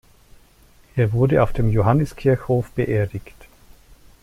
Er 0.95 1.13
wurde 1.13 1.43
auf 1.43 1.53
dem 1.53 1.69
Johanniskirchhof 1.69 2.71
beerdigt. 2.71 3.35